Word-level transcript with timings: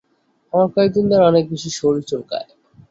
আমার 0.53 0.67
কয়েকদিন 0.75 1.05
ধরে 1.11 1.23
অনেক 1.23 1.43
বেশি 1.51 1.69
শরীর 1.79 2.03
চুলকায়। 2.09 2.47